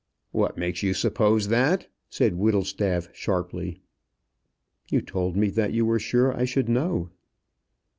[0.31, 3.81] "What makes you suppose that?" said Whittlestaff, sharply.
[4.89, 7.11] "You told me that you were sure I should know."